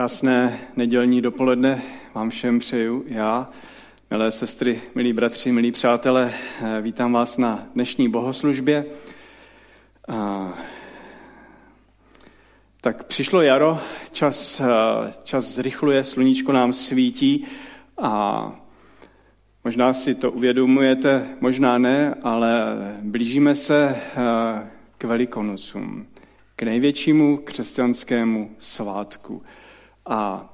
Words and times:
Krásné 0.00 0.60
nedělní 0.76 1.20
dopoledne 1.20 1.82
vám 2.14 2.30
všem 2.30 2.58
přeju 2.58 3.04
já. 3.06 3.50
Milé 4.10 4.30
sestry, 4.30 4.80
milí 4.94 5.12
bratři, 5.12 5.52
milí 5.52 5.72
přátelé, 5.72 6.34
vítám 6.80 7.12
vás 7.12 7.38
na 7.38 7.66
dnešní 7.74 8.08
bohoslužbě. 8.08 8.84
Tak 12.80 13.04
přišlo 13.04 13.42
jaro, 13.42 13.78
čas, 14.12 14.62
čas 15.22 15.44
zrychluje, 15.44 16.04
sluníčko 16.04 16.52
nám 16.52 16.72
svítí 16.72 17.46
a 17.98 18.52
možná 19.64 19.92
si 19.92 20.14
to 20.14 20.30
uvědomujete, 20.30 21.28
možná 21.40 21.78
ne, 21.78 22.14
ale 22.22 22.76
blížíme 23.02 23.54
se 23.54 23.96
k 24.98 25.04
Velikonocům, 25.04 26.06
k 26.56 26.62
největšímu 26.62 27.36
křesťanskému 27.36 28.50
svátku. 28.58 29.42
A 30.10 30.48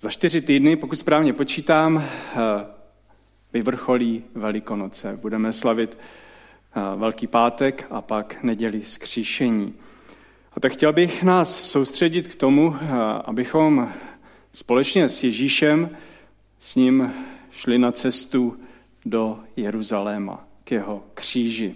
za 0.00 0.10
čtyři 0.10 0.40
týdny, 0.40 0.76
pokud 0.76 0.98
správně 0.98 1.32
počítám, 1.32 2.04
eh, 2.04 2.36
vyvrcholí 3.52 4.24
Velikonoce. 4.34 5.18
Budeme 5.22 5.52
slavit 5.52 5.98
eh, 6.76 6.80
Velký 6.96 7.26
pátek 7.26 7.86
a 7.90 8.00
pak 8.00 8.42
neděli 8.42 8.82
skříšení. 8.82 9.74
A 10.52 10.60
tak 10.60 10.72
chtěl 10.72 10.92
bych 10.92 11.22
nás 11.22 11.70
soustředit 11.70 12.28
k 12.28 12.34
tomu, 12.34 12.76
eh, 12.76 12.86
abychom 13.24 13.92
společně 14.52 15.08
s 15.08 15.24
Ježíšem 15.24 15.90
s 16.58 16.74
ním 16.74 17.12
šli 17.50 17.78
na 17.78 17.92
cestu 17.92 18.56
do 19.04 19.38
Jeruzaléma, 19.56 20.46
k 20.64 20.72
jeho 20.72 21.04
kříži. 21.14 21.74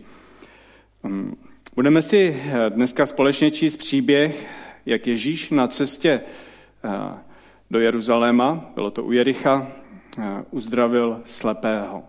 Mm, 1.03 1.37
budeme 1.75 2.03
si 2.03 2.43
dneska 2.69 3.07
společně 3.07 3.51
číst 3.51 3.77
příběh, 3.77 4.49
jak 4.87 5.07
Ježíš 5.07 5.51
na 5.51 5.67
cestě 5.67 6.21
do 7.71 7.81
Jeruzaléma, 7.81 8.71
bylo 8.75 8.91
to 8.91 9.05
u 9.05 9.13
Jericha, 9.13 9.67
eh, 10.19 10.45
uzdravil 10.51 11.23
slepého. 11.25 12.05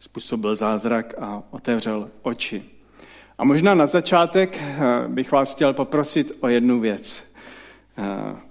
Způsobil 0.00 0.54
zázrak 0.54 1.14
a 1.20 1.42
otevřel 1.50 2.10
oči. 2.22 2.64
A 3.38 3.44
možná 3.44 3.74
na 3.74 3.86
začátek 3.86 4.58
eh, 4.62 5.08
bych 5.08 5.32
vás 5.32 5.54
chtěl 5.54 5.72
poprosit 5.72 6.32
o 6.40 6.48
jednu 6.48 6.80
věc. 6.80 7.28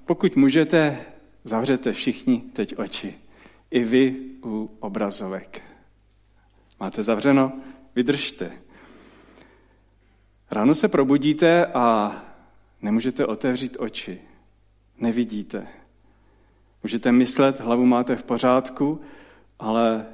Pokud 0.05 0.35
můžete, 0.35 0.97
zavřete 1.43 1.93
všichni 1.93 2.41
teď 2.53 2.77
oči. 2.77 3.15
I 3.71 3.83
vy 3.83 4.15
u 4.45 4.69
obrazovek. 4.79 5.61
Máte 6.79 7.03
zavřeno? 7.03 7.51
Vydržte. 7.95 8.51
Ráno 10.51 10.75
se 10.75 10.87
probudíte 10.87 11.65
a 11.65 12.15
nemůžete 12.81 13.25
otevřít 13.25 13.77
oči 13.79 14.21
nevidíte. 14.99 15.67
Můžete 16.83 17.11
myslet, 17.11 17.59
hlavu 17.59 17.85
máte 17.85 18.15
v 18.15 18.23
pořádku, 18.23 19.01
ale 19.59 20.05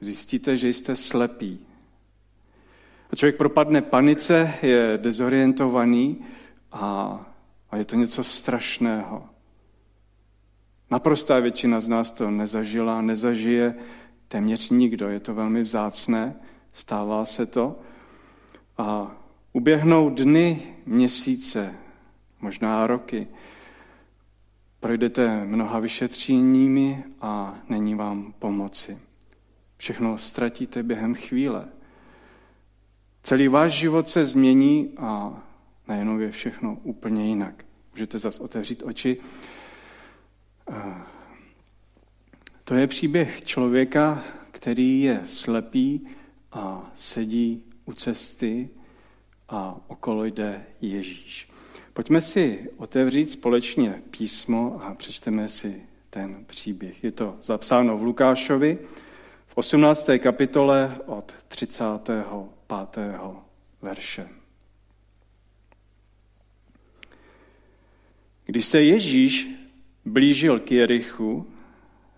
zjistíte, 0.00 0.56
že 0.56 0.68
jste 0.68 0.96
slepí. 0.96 1.66
A 3.12 3.16
člověk 3.16 3.36
propadne 3.36 3.82
panice, 3.82 4.54
je 4.62 4.98
dezorientovaný 5.02 6.24
a, 6.72 7.20
a 7.70 7.76
je 7.76 7.84
to 7.84 7.96
něco 7.96 8.24
strašného. 8.24 9.28
Naprostá 10.90 11.38
většina 11.38 11.80
z 11.80 11.88
nás 11.88 12.10
to 12.10 12.30
nezažila, 12.30 13.02
nezažije 13.02 13.74
téměř 14.28 14.70
nikdo. 14.70 15.08
Je 15.08 15.20
to 15.20 15.34
velmi 15.34 15.62
vzácné, 15.62 16.34
stává 16.72 17.24
se 17.24 17.46
to. 17.46 17.78
A 18.78 19.16
uběhnou 19.52 20.10
dny, 20.10 20.62
měsíce, 20.86 21.74
možná 22.40 22.86
roky. 22.86 23.26
Projdete 24.80 25.44
mnoha 25.44 25.78
vyšetřeními 25.78 27.04
a 27.20 27.58
není 27.68 27.94
vám 27.94 28.34
pomoci. 28.38 28.98
Všechno 29.76 30.18
ztratíte 30.18 30.82
během 30.82 31.14
chvíle. 31.14 31.68
Celý 33.22 33.48
váš 33.48 33.72
život 33.72 34.08
se 34.08 34.24
změní 34.24 34.92
a 34.96 35.42
najednou 35.88 36.18
je 36.18 36.30
všechno 36.30 36.78
úplně 36.82 37.26
jinak. 37.26 37.64
Můžete 37.92 38.18
zase 38.18 38.42
otevřít 38.42 38.82
oči. 38.82 39.16
To 42.64 42.74
je 42.74 42.86
příběh 42.86 43.44
člověka, 43.44 44.24
který 44.50 45.00
je 45.00 45.22
slepý 45.26 46.06
a 46.52 46.90
sedí 46.94 47.64
u 47.84 47.92
cesty 47.92 48.68
a 49.48 49.80
okolo 49.86 50.24
jde 50.24 50.66
Ježíš. 50.80 51.55
Pojďme 51.96 52.20
si 52.20 52.70
otevřít 52.76 53.30
společně 53.30 54.02
písmo 54.10 54.82
a 54.82 54.94
přečteme 54.94 55.48
si 55.48 55.82
ten 56.10 56.44
příběh. 56.44 57.04
Je 57.04 57.12
to 57.12 57.36
zapsáno 57.42 57.98
v 57.98 58.02
Lukášovi 58.02 58.78
v 59.46 59.56
18. 59.56 60.10
kapitole 60.18 60.98
od 61.06 61.32
35. 61.48 62.98
verše. 63.82 64.28
Když 68.44 68.66
se 68.66 68.82
Ježíš 68.82 69.48
blížil 70.04 70.60
k 70.60 70.72
Jerichu, 70.72 71.46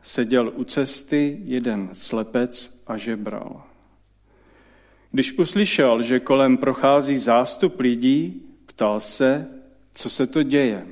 seděl 0.02 0.52
u 0.54 0.64
cesty 0.64 1.38
jeden 1.44 1.88
slepec 1.92 2.82
a 2.86 2.96
žebral. 2.96 3.62
Když 5.10 5.38
uslyšel, 5.38 6.02
že 6.02 6.20
kolem 6.20 6.56
prochází 6.56 7.18
zástup 7.18 7.80
lidí, 7.80 8.42
ptal 8.66 9.00
se, 9.00 9.57
co 9.98 10.10
se 10.10 10.26
to 10.26 10.42
děje. 10.42 10.86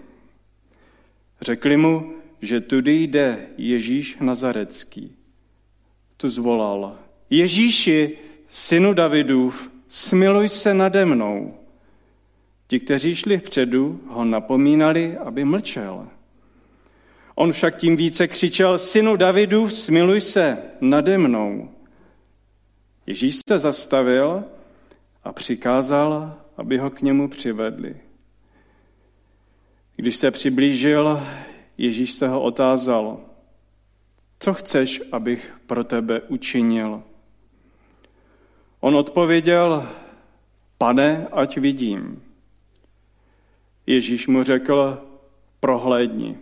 Řekli 1.40 1.76
mu, 1.76 2.14
že 2.40 2.60
tudy 2.60 3.02
jde 3.02 3.46
Ježíš 3.58 4.18
Nazarecký. 4.20 5.16
Tu 6.16 6.28
zvolal, 6.28 6.98
Ježíši, 7.30 8.18
synu 8.48 8.92
Davidův, 8.92 9.70
smiluj 9.88 10.48
se 10.48 10.74
nade 10.74 11.04
mnou. 11.04 11.54
Ti, 12.68 12.80
kteří 12.80 13.14
šli 13.14 13.38
vpředu, 13.38 14.00
ho 14.08 14.24
napomínali, 14.24 15.16
aby 15.16 15.44
mlčel. 15.44 16.08
On 17.34 17.52
však 17.52 17.76
tím 17.76 17.96
více 17.96 18.28
křičel, 18.28 18.78
synu 18.78 19.16
Davidův, 19.16 19.72
smiluj 19.72 20.20
se 20.20 20.58
nade 20.80 21.18
mnou. 21.18 21.70
Ježíš 23.06 23.40
se 23.48 23.58
zastavil 23.58 24.44
a 25.24 25.32
přikázal, 25.32 26.38
aby 26.56 26.78
ho 26.78 26.90
k 26.90 27.02
němu 27.02 27.28
přivedli. 27.28 28.05
Když 29.96 30.16
se 30.16 30.30
přiblížil, 30.30 31.22
Ježíš 31.78 32.12
se 32.12 32.28
ho 32.28 32.42
otázal, 32.42 33.20
co 34.38 34.54
chceš, 34.54 35.02
abych 35.12 35.54
pro 35.66 35.84
tebe 35.84 36.20
učinil? 36.20 37.02
On 38.80 38.96
odpověděl, 38.96 39.88
pane, 40.78 41.26
ať 41.32 41.58
vidím. 41.58 42.22
Ježíš 43.86 44.26
mu 44.26 44.42
řekl, 44.42 45.02
prohlédni. 45.60 46.38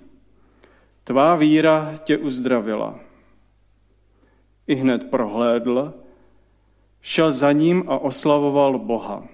Tvá 1.04 1.34
víra 1.34 1.94
tě 2.04 2.18
uzdravila. 2.18 3.00
I 4.66 4.74
hned 4.74 5.10
prohlédl, 5.10 5.94
šel 7.00 7.32
za 7.32 7.52
ním 7.52 7.84
a 7.86 7.98
oslavoval 7.98 8.78
Boha. 8.78 9.28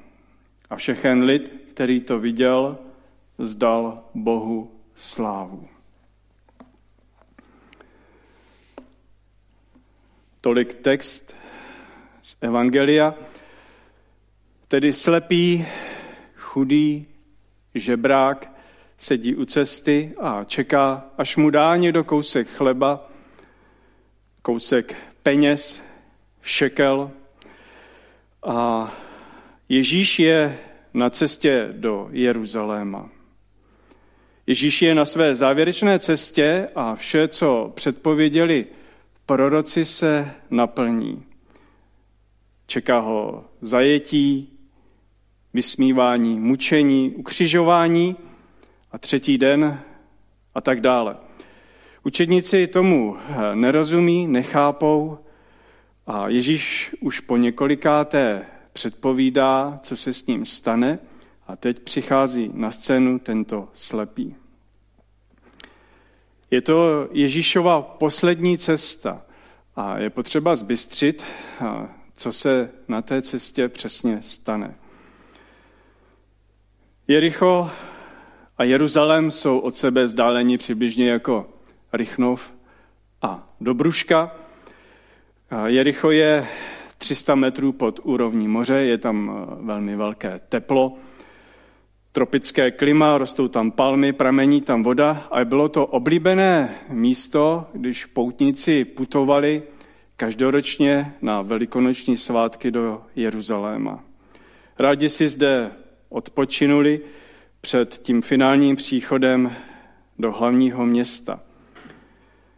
A 0.70 0.76
všechen 0.76 1.22
lid, 1.22 1.48
který 1.70 2.00
to 2.00 2.18
viděl, 2.18 2.78
zdal 3.40 4.04
Bohu 4.14 4.70
slávu. 4.96 5.68
Tolik 10.40 10.74
text 10.74 11.36
z 12.22 12.36
Evangelia. 12.40 13.14
Tedy 14.68 14.92
slepý, 14.92 15.66
chudý, 16.36 17.06
žebrák 17.74 18.52
sedí 18.96 19.34
u 19.34 19.44
cesty 19.44 20.14
a 20.18 20.44
čeká, 20.44 21.04
až 21.18 21.36
mu 21.36 21.50
dá 21.50 21.76
někdo 21.76 22.04
kousek 22.04 22.48
chleba, 22.48 23.10
kousek 24.42 24.96
peněz, 25.22 25.82
šekel. 26.42 27.10
A 28.42 28.90
Ježíš 29.68 30.18
je 30.18 30.58
na 30.94 31.10
cestě 31.10 31.68
do 31.72 32.08
Jeruzaléma. 32.10 33.19
Ježíš 34.50 34.82
je 34.82 34.94
na 34.94 35.04
své 35.04 35.34
závěrečné 35.34 35.98
cestě 35.98 36.68
a 36.74 36.94
vše, 36.94 37.28
co 37.28 37.72
předpověděli 37.74 38.66
proroci, 39.26 39.84
se 39.84 40.30
naplní. 40.50 41.22
Čeká 42.66 42.98
ho 42.98 43.44
zajetí, 43.60 44.58
vysmívání, 45.54 46.40
mučení, 46.40 47.10
ukřižování 47.10 48.16
a 48.92 48.98
třetí 48.98 49.38
den 49.38 49.80
a 50.54 50.60
tak 50.60 50.80
dále. 50.80 51.16
Učedníci 52.04 52.66
tomu 52.66 53.16
nerozumí, 53.54 54.26
nechápou 54.26 55.18
a 56.06 56.28
Ježíš 56.28 56.94
už 57.00 57.20
po 57.20 57.36
několikáté 57.36 58.46
předpovídá, 58.72 59.80
co 59.82 59.96
se 59.96 60.12
s 60.12 60.26
ním 60.26 60.44
stane– 60.44 60.98
a 61.50 61.56
teď 61.56 61.80
přichází 61.80 62.50
na 62.54 62.70
scénu 62.70 63.18
tento 63.18 63.68
slepý. 63.72 64.36
Je 66.50 66.60
to 66.60 67.08
Ježíšova 67.12 67.82
poslední 67.82 68.58
cesta 68.58 69.22
a 69.76 69.98
je 69.98 70.10
potřeba 70.10 70.56
zbystřit, 70.56 71.24
co 72.16 72.32
se 72.32 72.70
na 72.88 73.02
té 73.02 73.22
cestě 73.22 73.68
přesně 73.68 74.22
stane. 74.22 74.74
Jericho 77.08 77.70
a 78.58 78.64
Jeruzalém 78.64 79.30
jsou 79.30 79.58
od 79.58 79.76
sebe 79.76 80.04
vzdáleni 80.04 80.58
přibližně 80.58 81.10
jako 81.10 81.46
Rychnov 81.92 82.54
a 83.22 83.48
Dobruška. 83.60 84.36
Jericho 85.66 86.10
je 86.10 86.46
300 86.98 87.34
metrů 87.34 87.72
pod 87.72 88.00
úrovní 88.02 88.48
moře, 88.48 88.74
je 88.74 88.98
tam 88.98 89.30
eh, 89.30 89.54
velmi 89.64 89.96
velké 89.96 90.40
teplo, 90.48 90.96
tropické 92.12 92.70
klima, 92.70 93.18
rostou 93.18 93.48
tam 93.48 93.70
palmy, 93.70 94.12
pramení 94.12 94.60
tam 94.60 94.82
voda 94.82 95.28
a 95.30 95.44
bylo 95.44 95.68
to 95.68 95.86
oblíbené 95.86 96.74
místo, 96.88 97.66
když 97.72 98.06
poutníci 98.06 98.84
putovali 98.84 99.62
každoročně 100.16 101.14
na 101.22 101.42
velikonoční 101.42 102.16
svátky 102.16 102.70
do 102.70 103.02
Jeruzaléma. 103.16 104.04
Rádi 104.78 105.08
si 105.08 105.28
zde 105.28 105.70
odpočinuli 106.08 107.00
před 107.60 108.00
tím 108.02 108.22
finálním 108.22 108.76
příchodem 108.76 109.52
do 110.18 110.32
hlavního 110.32 110.86
města. 110.86 111.40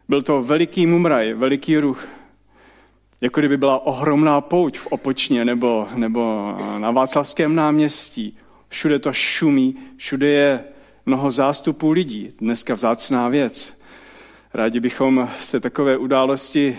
Byl 0.08 0.22
to 0.22 0.42
veliký 0.42 0.86
mumraj, 0.86 1.34
veliký 1.34 1.78
ruch, 1.78 2.08
jako 3.20 3.40
kdyby 3.40 3.56
byla 3.56 3.86
ohromná 3.86 4.40
pouť 4.40 4.78
v 4.78 4.86
Opočně 4.86 5.44
nebo, 5.44 5.88
nebo 5.94 6.54
na 6.78 6.90
Václavském 6.90 7.54
náměstí. 7.54 8.38
Všude 8.72 8.98
to 8.98 9.12
šumí, 9.12 9.76
všude 9.96 10.28
je 10.28 10.64
mnoho 11.06 11.30
zástupů 11.30 11.90
lidí. 11.90 12.32
Dneska 12.38 12.74
vzácná 12.74 13.28
věc. 13.28 13.80
Rádi 14.54 14.80
bychom 14.80 15.28
se 15.40 15.60
takové 15.60 15.96
události 15.96 16.78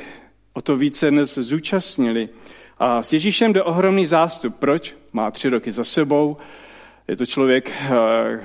o 0.53 0.61
to 0.61 0.75
více 0.75 1.11
dnes 1.11 1.37
zúčastnili. 1.37 2.29
A 2.77 3.03
s 3.03 3.13
Ježíšem 3.13 3.53
jde 3.53 3.63
ohromný 3.63 4.05
zástup. 4.05 4.55
Proč? 4.55 4.95
Má 5.11 5.31
tři 5.31 5.49
roky 5.49 5.71
za 5.71 5.83
sebou. 5.83 6.37
Je 7.07 7.15
to 7.15 7.25
člověk, 7.25 7.71
eh, 7.71 8.41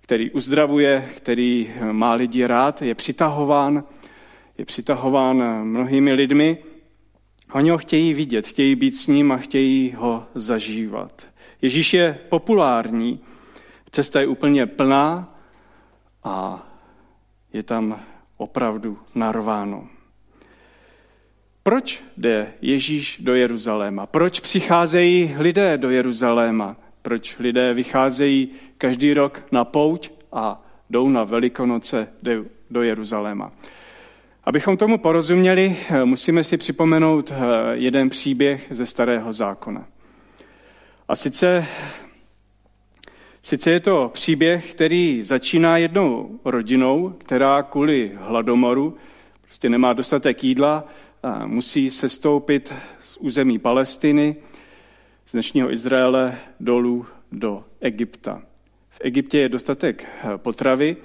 který 0.00 0.30
uzdravuje, 0.30 1.08
který 1.16 1.74
má 1.92 2.14
lidi 2.14 2.46
rád, 2.46 2.82
je 2.82 2.94
přitahován, 2.94 3.84
je 4.58 4.64
přitahován 4.64 5.64
mnohými 5.64 6.12
lidmi. 6.12 6.58
Oni 7.52 7.70
ho 7.70 7.78
chtějí 7.78 8.14
vidět, 8.14 8.46
chtějí 8.46 8.74
být 8.74 8.96
s 8.96 9.06
ním 9.06 9.32
a 9.32 9.36
chtějí 9.36 9.92
ho 9.96 10.26
zažívat. 10.34 11.28
Ježíš 11.62 11.94
je 11.94 12.18
populární, 12.28 13.20
cesta 13.90 14.20
je 14.20 14.26
úplně 14.26 14.66
plná 14.66 15.38
a 16.24 16.66
je 17.52 17.62
tam 17.62 18.00
opravdu 18.36 18.98
narváno. 19.14 19.88
Proč 21.62 22.04
jde 22.16 22.52
Ježíš 22.62 23.18
do 23.20 23.34
Jeruzaléma? 23.34 24.06
Proč 24.06 24.40
přicházejí 24.40 25.34
lidé 25.38 25.78
do 25.78 25.90
Jeruzaléma? 25.90 26.76
Proč 27.02 27.38
lidé 27.38 27.74
vycházejí 27.74 28.48
každý 28.78 29.14
rok 29.14 29.46
na 29.52 29.64
pouť 29.64 30.10
a 30.32 30.62
jdou 30.90 31.08
na 31.08 31.24
Velikonoce 31.24 32.08
do 32.70 32.82
Jeruzaléma? 32.82 33.52
Abychom 34.48 34.76
tomu 34.76 34.98
porozuměli, 34.98 35.76
musíme 36.04 36.44
si 36.44 36.56
připomenout 36.56 37.32
eh, 37.32 37.36
jeden 37.72 38.10
příběh 38.10 38.66
ze 38.70 38.86
Starého 38.86 39.32
zákona. 39.32 39.86
A 41.08 41.16
sice, 41.16 41.66
sice 43.42 43.70
je 43.70 43.80
to 43.80 44.10
příběh, 44.14 44.74
který 44.74 45.22
začíná 45.22 45.76
jednou 45.76 46.40
rodinou, 46.44 47.14
která 47.18 47.62
kvůli 47.62 48.12
hladomoru 48.16 48.96
prostě 49.42 49.68
nemá 49.68 49.92
dostatek 49.92 50.44
jídla, 50.44 50.84
a 51.22 51.46
musí 51.46 51.90
se 51.90 52.08
stoupit 52.08 52.74
z 53.00 53.16
území 53.16 53.58
Palestiny, 53.58 54.36
z 55.24 55.32
dnešního 55.32 55.72
Izraele 55.72 56.38
dolů 56.60 57.06
do 57.32 57.64
Egypta. 57.80 58.42
V 58.90 59.00
Egyptě 59.00 59.38
je 59.38 59.48
dostatek 59.48 60.04
eh, 60.04 60.38
potravy 60.38 60.96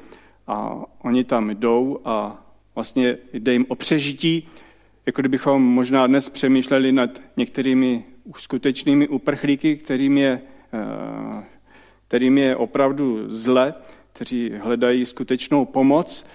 a 0.47 0.81
oni 1.01 1.23
tam 1.23 1.49
jdou 1.49 1.99
a 2.05 2.42
vlastně 2.75 3.17
jde 3.33 3.53
jim 3.53 3.65
o 3.69 3.75
přežití, 3.75 4.49
jako 5.05 5.21
kdybychom 5.21 5.63
možná 5.63 6.07
dnes 6.07 6.29
přemýšleli 6.29 6.91
nad 6.91 7.21
některými 7.37 8.03
skutečnými 8.35 9.07
uprchlíky, 9.07 9.77
kterým 9.77 10.17
je, 10.17 10.41
eh, 10.73 11.43
kterým 12.07 12.37
je 12.37 12.55
opravdu 12.55 13.29
zle, 13.29 13.73
kteří 14.13 14.51
hledají 14.61 15.05
skutečnou 15.05 15.65
pomoc. 15.65 16.25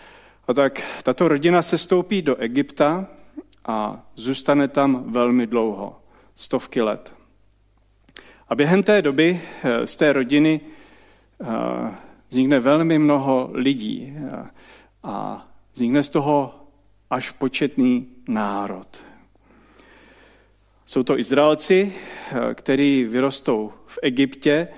A 0.49 0.55
tak 0.55 0.83
tato 1.03 1.29
rodina 1.29 1.63
se 1.63 1.79
stoupí 1.79 2.23
do 2.23 2.37
Egypta 2.37 3.07
a 3.65 4.07
zůstane 4.15 4.69
tam 4.69 5.13
velmi 5.13 5.47
dlouho, 5.47 6.01
stovky 6.35 6.83
let. 6.83 7.15
A 8.49 8.55
během 8.55 8.83
té 8.83 9.03
doby 9.03 9.41
eh, 9.63 9.87
z 9.87 9.97
té 9.97 10.13
rodiny 10.13 10.61
eh, 11.41 11.47
vznikne 12.29 12.61
velmi 12.61 12.99
mnoho 12.99 13.51
lidí 13.53 14.15
a 15.03 15.48
Vznikne 15.79 16.03
z 16.03 16.11
toho 16.11 16.55
až 17.11 17.31
početný 17.31 18.07
národ. 18.29 19.05
Jsou 20.87 21.03
to 21.03 21.19
Izraelci, 21.19 21.93
kteří 22.55 23.05
vyrostou 23.05 23.73
v 23.87 23.99
Egyptě 24.03 24.69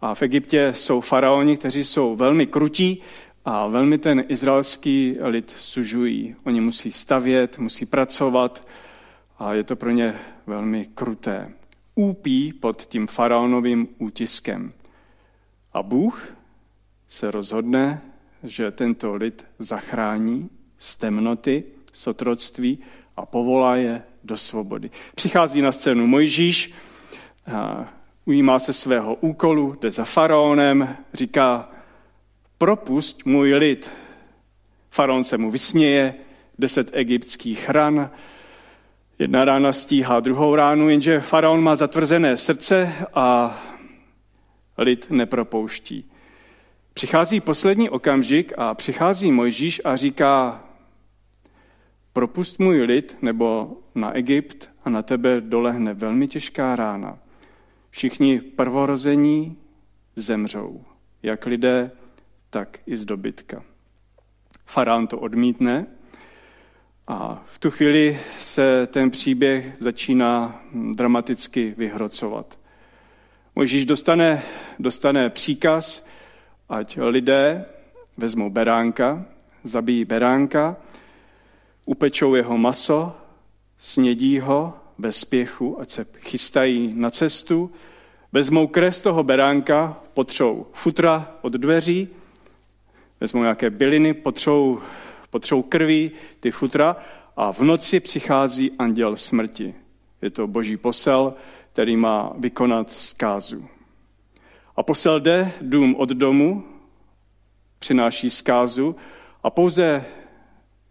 a 0.00 0.14
v 0.14 0.22
Egyptě 0.22 0.72
jsou 0.76 1.00
faraoni, 1.00 1.56
kteří 1.56 1.84
jsou 1.84 2.16
velmi 2.16 2.46
krutí 2.46 3.02
a 3.44 3.66
velmi 3.66 3.98
ten 3.98 4.24
izraelský 4.28 5.16
lid 5.20 5.50
sužují. 5.50 6.36
Oni 6.44 6.60
musí 6.60 6.90
stavět, 6.90 7.58
musí 7.58 7.86
pracovat 7.86 8.68
a 9.38 9.54
je 9.54 9.64
to 9.64 9.76
pro 9.76 9.90
ně 9.90 10.14
velmi 10.46 10.86
kruté. 10.94 11.52
Úpí 11.94 12.52
pod 12.52 12.82
tím 12.82 13.06
faraonovým 13.06 13.88
útiskem. 13.98 14.72
A 15.72 15.82
Bůh 15.82 16.36
se 17.08 17.30
rozhodne 17.30 18.02
že 18.42 18.70
tento 18.70 19.14
lid 19.14 19.46
zachrání 19.58 20.50
z 20.78 20.96
temnoty, 20.96 21.64
z 21.92 22.06
otroctví 22.06 22.78
a 23.16 23.26
povolá 23.26 23.76
je 23.76 24.02
do 24.24 24.36
svobody. 24.36 24.90
Přichází 25.14 25.62
na 25.62 25.72
scénu 25.72 26.06
Mojžíš, 26.06 26.74
ujímá 28.24 28.58
se 28.58 28.72
svého 28.72 29.14
úkolu, 29.14 29.76
jde 29.80 29.90
za 29.90 30.04
faraonem, 30.04 30.96
říká, 31.14 31.70
propust 32.58 33.26
můj 33.26 33.54
lid. 33.54 33.90
Faraon 34.90 35.24
se 35.24 35.38
mu 35.38 35.50
vysměje, 35.50 36.14
deset 36.58 36.90
egyptských 36.92 37.70
ran, 37.70 38.10
jedna 39.18 39.44
rána 39.44 39.72
stíhá 39.72 40.20
druhou 40.20 40.54
ránu, 40.54 40.88
jenže 40.88 41.20
faraon 41.20 41.62
má 41.62 41.76
zatvrzené 41.76 42.36
srdce 42.36 42.92
a 43.14 43.58
lid 44.78 45.06
nepropouští. 45.10 46.10
Přichází 46.96 47.40
poslední 47.40 47.90
okamžik 47.90 48.52
a 48.58 48.74
přichází 48.74 49.32
Mojžíš 49.32 49.80
a 49.84 49.96
říká, 49.96 50.64
propust 52.12 52.58
můj 52.58 52.82
lid, 52.82 53.16
nebo 53.22 53.76
na 53.94 54.12
Egypt 54.12 54.70
a 54.84 54.90
na 54.90 55.02
tebe 55.02 55.40
dolehne 55.40 55.94
velmi 55.94 56.28
těžká 56.28 56.76
rána. 56.76 57.18
Všichni 57.90 58.40
prvorození 58.40 59.56
zemřou, 60.16 60.84
jak 61.22 61.46
lidé, 61.46 61.90
tak 62.50 62.78
i 62.86 62.96
z 62.96 63.04
dobytka. 63.04 63.64
Farán 64.66 65.06
to 65.06 65.18
odmítne 65.18 65.86
a 67.06 67.44
v 67.46 67.58
tu 67.58 67.70
chvíli 67.70 68.18
se 68.38 68.86
ten 68.86 69.10
příběh 69.10 69.72
začíná 69.78 70.62
dramaticky 70.92 71.74
vyhrocovat. 71.76 72.58
Mojžíš 73.54 73.86
dostane, 73.86 74.42
dostane 74.78 75.30
příkaz, 75.30 76.06
ať 76.68 76.98
lidé 77.02 77.64
vezmou 78.16 78.50
beránka, 78.50 79.24
zabijí 79.64 80.04
beránka, 80.04 80.76
upečou 81.84 82.34
jeho 82.34 82.58
maso, 82.58 83.16
snědí 83.78 84.40
ho 84.40 84.74
bez 84.98 85.16
spěchu, 85.16 85.80
ať 85.80 85.90
se 85.90 86.06
chystají 86.18 86.92
na 86.96 87.10
cestu, 87.10 87.70
vezmou 88.32 88.66
krev 88.66 88.96
z 88.96 89.00
toho 89.02 89.22
beránka, 89.22 90.00
potřou 90.14 90.66
futra 90.72 91.38
od 91.42 91.52
dveří, 91.52 92.08
vezmou 93.20 93.42
nějaké 93.42 93.70
byliny, 93.70 94.14
potřou, 94.14 94.78
potřou 95.30 95.62
krví 95.62 96.10
ty 96.40 96.50
futra 96.50 96.96
a 97.36 97.52
v 97.52 97.60
noci 97.60 98.00
přichází 98.00 98.72
anděl 98.78 99.16
smrti. 99.16 99.74
Je 100.22 100.30
to 100.30 100.46
boží 100.46 100.76
posel, 100.76 101.34
který 101.72 101.96
má 101.96 102.32
vykonat 102.38 102.90
zkázu. 102.90 103.68
A 104.76 104.82
posel 104.82 105.20
jde 105.20 105.52
dům 105.60 105.94
od 105.98 106.08
domu, 106.08 106.64
přináší 107.78 108.30
zkázu 108.30 108.96
a 109.42 109.50
pouze 109.50 110.04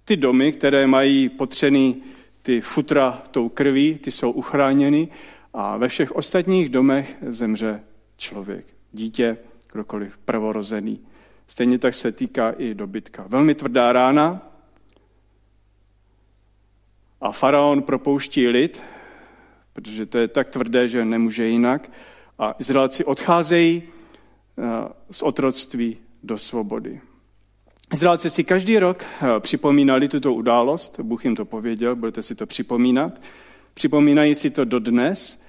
ty 0.05 0.17
domy, 0.17 0.51
které 0.51 0.87
mají 0.87 1.29
potřený 1.29 2.03
ty 2.41 2.61
futra 2.61 3.21
tou 3.31 3.49
krví, 3.49 3.99
ty 3.99 4.11
jsou 4.11 4.31
uchráněny 4.31 5.07
a 5.53 5.77
ve 5.77 5.87
všech 5.87 6.11
ostatních 6.11 6.69
domech 6.69 7.17
zemře 7.27 7.83
člověk, 8.17 8.65
dítě, 8.91 9.37
kdokoliv 9.71 10.17
prvorozený, 10.17 10.99
Stejně 11.47 11.79
tak 11.79 11.93
se 11.93 12.11
týká 12.11 12.51
i 12.51 12.73
dobytka. 12.73 13.25
Velmi 13.27 13.55
tvrdá 13.55 13.93
rána 13.93 14.51
a 17.21 17.31
faraon 17.31 17.83
propouští 17.83 18.47
lid, 18.47 18.83
protože 19.73 20.05
to 20.05 20.17
je 20.17 20.27
tak 20.27 20.49
tvrdé, 20.49 20.87
že 20.87 21.05
nemůže 21.05 21.45
jinak. 21.45 21.91
A 22.39 22.55
Izraelci 22.59 23.05
odcházejí 23.05 23.83
eh, 23.83 24.63
z 25.11 25.23
otroctví 25.23 25.97
do 26.23 26.37
svobody. 26.37 27.01
Izraelci 27.93 28.29
si 28.29 28.43
každý 28.43 28.79
rok 28.79 29.03
eh, 29.03 29.39
připomínali 29.39 30.07
tuto 30.07 30.33
událost, 30.33 30.99
Bůh 30.99 31.25
jim 31.25 31.35
to 31.35 31.45
pověděl, 31.45 31.95
budete 31.95 32.21
si 32.21 32.35
to 32.35 32.45
připomínat. 32.45 33.21
Připomínají 33.73 34.35
si 34.35 34.49
to 34.49 34.65
dodnes. 34.65 35.41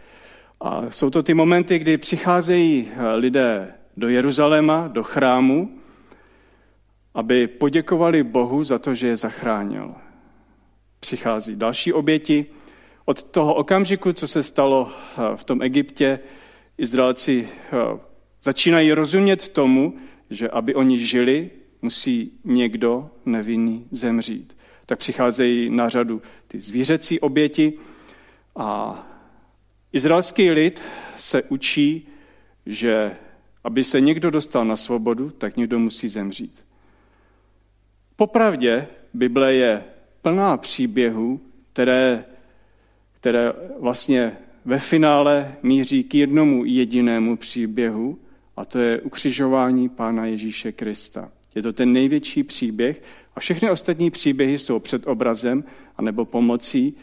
A 0.61 0.90
jsou 0.90 1.11
to 1.11 1.23
ty 1.23 1.35
momenty, 1.35 1.78
kdy 1.78 1.99
přicházejí 1.99 2.88
eh, 2.90 3.14
lidé 3.14 3.75
do 3.97 4.09
Jeruzaléma, 4.09 4.88
do 4.88 5.02
chrámu, 5.02 5.78
aby 7.14 7.47
poděkovali 7.47 8.23
Bohu 8.23 8.64
za 8.64 8.78
to, 8.78 8.95
že 8.95 9.09
je 9.09 9.16
zachránil. 9.16 9.95
Přichází 11.00 11.57
další 11.57 11.93
oběti. 11.93 12.47
Od 13.05 13.23
toho 13.23 13.55
okamžiku, 13.55 14.12
co 14.12 14.28
se 14.28 14.43
stalo 14.43 14.93
v 15.37 15.45
tom 15.45 15.62
Egyptě, 15.62 16.19
Izraelci 16.78 17.49
začínají 18.42 18.92
rozumět 18.92 19.49
tomu, 19.49 19.97
že 20.30 20.49
aby 20.49 20.75
oni 20.75 20.99
žili, 20.99 21.50
musí 21.83 22.33
někdo 22.45 23.11
nevinný 23.26 23.88
zemřít. 23.90 24.56
Tak 24.87 24.99
přicházejí 24.99 25.71
na 25.71 25.88
řadu 25.88 26.23
ty 26.49 26.61
zvířecí 26.61 27.21
oběti 27.21 27.73
a 28.56 28.99
izraelský 29.92 30.50
lid 30.50 30.83
se 31.16 31.42
učí, 31.42 32.09
že 32.66 33.16
aby 33.64 33.85
se 33.85 34.00
někdo 34.00 34.30
dostal 34.30 34.64
na 34.64 34.76
svobodu, 34.76 35.30
tak 35.30 35.56
někdo 35.56 35.78
musí 35.78 36.09
zemřít. 36.09 36.64
Popravdě 38.16 38.88
Bible 39.14 39.54
je 39.54 39.85
plná 40.23 40.56
příběhů, 40.56 41.40
které, 41.73 42.25
které 43.12 43.52
vlastně 43.78 44.37
ve 44.66 44.78
finále 44.78 45.54
míří 45.62 46.04
k 46.04 46.14
jednomu 46.14 46.64
jedinému 46.64 47.37
příběhu, 47.37 48.18
a 48.56 48.64
to 48.64 48.78
je 48.78 49.00
ukřižování 49.00 49.88
Pána 49.88 50.26
Ježíše 50.26 50.73
Krista. 50.73 51.30
Je 51.54 51.62
to 51.62 51.73
ten 51.73 51.92
největší 51.92 52.42
příběh 52.42 53.02
a 53.37 53.40
všechny 53.40 53.70
ostatní 53.70 54.11
příběhy 54.11 54.58
jsou 54.58 54.78
před 54.78 55.06
obrazem 55.06 55.64
anebo 55.96 56.25
pomocí 56.25 56.96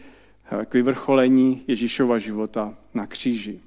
eh, 0.62 0.65
k 0.65 0.74
vyvrcholení 0.74 1.62
Ježíšova 1.67 2.20
života 2.20 2.74
na 2.93 3.08
kříži. 3.08 3.60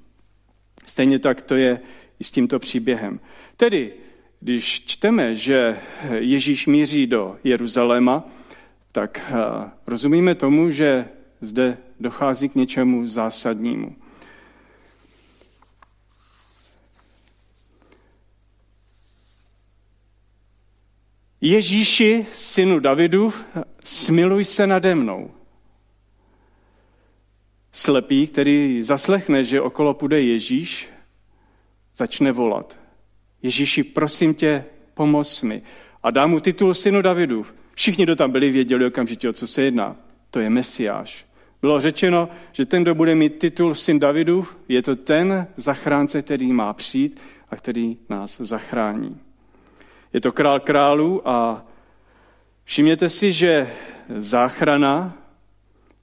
Stejně 0.85 1.19
tak 1.19 1.41
to 1.41 1.55
je 1.55 1.79
i 2.19 2.23
s 2.23 2.31
tímto 2.31 2.59
příběhem. 2.59 3.19
Tedy, 3.57 3.93
když 4.39 4.85
čteme, 4.85 5.35
že 5.35 5.77
Ježíš 6.17 6.67
míří 6.67 7.07
do 7.07 7.37
Jeruzaléma, 7.43 8.29
tak 8.91 9.21
eh, 9.29 9.69
rozumíme 9.87 10.35
tomu, 10.35 10.69
že 10.69 11.05
zde 11.41 11.77
dochází 11.99 12.49
k 12.49 12.55
něčemu 12.55 13.07
zásadnímu. 13.07 13.95
Ježíši, 21.41 22.25
synu 22.33 22.79
Davidu, 22.79 23.33
smiluj 23.83 24.43
se 24.43 24.67
nade 24.67 24.95
mnou. 24.95 25.31
Slepý, 27.71 28.27
který 28.27 28.81
zaslechne, 28.81 29.43
že 29.43 29.61
okolo 29.61 29.93
půjde 29.93 30.21
Ježíš, 30.21 30.89
začne 31.95 32.31
volat. 32.31 32.79
Ježíši, 33.41 33.83
prosím 33.83 34.33
tě, 34.33 34.65
pomoz 34.93 35.41
mi. 35.41 35.61
A 36.03 36.11
dá 36.11 36.27
mu 36.27 36.39
titul 36.39 36.73
synu 36.73 37.01
Davidu. 37.01 37.45
Všichni, 37.73 38.03
kdo 38.03 38.15
tam 38.15 38.31
byli, 38.31 38.49
věděli 38.49 38.85
okamžitě, 38.85 39.29
o 39.29 39.33
co 39.33 39.47
se 39.47 39.61
jedná. 39.61 39.95
To 40.29 40.39
je 40.39 40.49
Mesiáš. 40.49 41.25
Bylo 41.61 41.79
řečeno, 41.79 42.29
že 42.51 42.65
ten, 42.65 42.81
kdo 42.81 42.95
bude 42.95 43.15
mít 43.15 43.39
titul 43.39 43.75
syn 43.75 43.99
Davidu, 43.99 44.47
je 44.67 44.81
to 44.81 44.95
ten 44.95 45.47
zachránce, 45.55 46.21
který 46.21 46.53
má 46.53 46.73
přijít 46.73 47.19
a 47.49 47.55
který 47.55 47.97
nás 48.09 48.37
zachrání. 48.41 49.19
Je 50.13 50.21
to 50.21 50.31
král 50.31 50.59
králů 50.59 51.27
a 51.27 51.65
všimněte 52.63 53.09
si, 53.09 53.31
že 53.31 53.73
záchrana, 54.17 55.17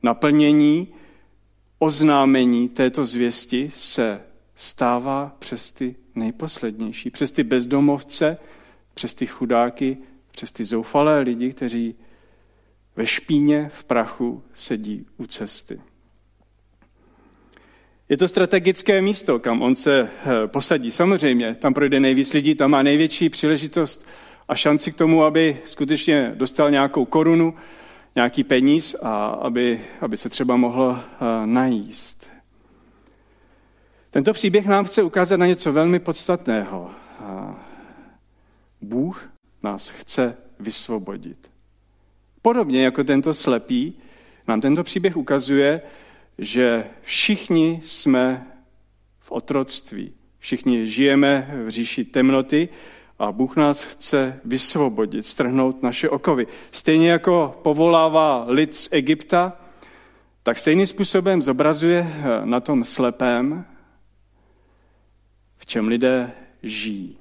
naplnění, 0.03 0.89
oznámení 1.79 2.69
této 2.69 3.05
zvěsti 3.05 3.71
se 3.75 4.21
stává 4.55 5.37
přes 5.39 5.71
ty 5.71 5.97
nejposlednější, 6.15 7.11
přes 7.11 7.33
ty 7.33 7.43
bezdomovce, 7.43 8.39
přes 8.95 9.15
ty 9.15 9.27
chudáky, 9.27 9.97
přes 10.33 10.53
ty 10.53 10.65
zoufalé 10.65 11.21
lidi, 11.21 11.51
kteří 11.53 11.95
ve 12.97 13.07
špíně, 13.07 13.69
v 13.73 13.85
prachu 13.85 14.43
sedí 14.55 15.07
u 15.17 15.27
cesty. 15.27 15.81
Je 18.09 18.17
to 18.17 18.29
strategické 18.29 19.03
místo, 19.03 19.39
kam 19.39 19.63
on 19.63 19.77
se 19.77 20.01
eh, 20.03 20.47
posadí. 20.47 20.91
Samozřejmě, 20.91 21.55
tam 21.55 21.75
projde 21.75 22.01
nejvíc 22.01 22.33
lidí, 22.33 22.55
tam 22.55 22.71
má 22.71 22.83
největší 22.83 23.29
příležitost 23.29 24.07
a 24.49 24.55
šanci 24.55 24.93
k 24.93 24.97
tomu, 24.97 25.25
aby 25.25 25.59
skutečně 25.65 26.33
dostal 26.35 26.71
nějakou 26.71 27.05
korunu, 27.05 27.55
nějaký 28.15 28.45
peníz 28.45 28.97
a 29.03 29.27
aby, 29.27 29.81
aby 30.01 30.17
se 30.17 30.29
třeba 30.29 30.57
mohl 30.57 31.01
eh, 31.01 31.47
najíst. 31.47 32.31
Tento 34.11 34.33
příběh 34.33 34.67
nám 34.67 34.85
chce 34.85 35.03
ukázat 35.03 35.37
na 35.37 35.47
něco 35.47 35.73
velmi 35.73 35.99
podstatného. 35.99 36.91
Bůh 38.81 39.29
nás 39.63 39.89
chce 39.89 40.37
vysvobodit. 40.61 41.54
Podobně 42.45 42.85
jako 42.85 43.05
tento 43.05 43.35
slepý, 43.35 43.95
nám 44.49 44.61
tento 44.61 44.85
příběh 44.85 45.17
ukazuje, 45.17 45.81
že 46.39 46.85
všichni 47.03 47.81
jsme 47.85 48.47
v 49.19 49.33
otroctví. 49.33 50.15
Všichni 50.39 50.87
žijeme 50.87 51.55
v 51.65 51.69
říši 51.69 52.05
temnoty 52.05 52.69
a 53.19 53.33
Bůh 53.33 53.57
nás 53.57 53.85
chce 53.85 54.41
vysvobodit, 54.45 55.27
strhnout 55.27 55.83
naše 55.83 56.09
okovy. 56.09 56.47
Stejně 56.71 57.11
jako 57.11 57.61
povolává 57.63 58.45
lid 58.49 58.75
z 58.75 58.89
Egypta, 58.91 59.57
tak 60.43 60.59
stejným 60.59 60.87
způsobem 60.87 61.43
zobrazuje 61.43 62.13
na 62.45 62.61
tom 62.61 62.85
slepém, 62.85 63.65
v 65.57 65.67
čem 65.67 65.89
lidé 65.89 66.33
žijí. 66.63 67.19